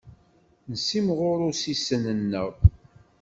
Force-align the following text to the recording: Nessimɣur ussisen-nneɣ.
Nessimɣur 0.71 1.39
ussisen-nneɣ. 1.49 2.51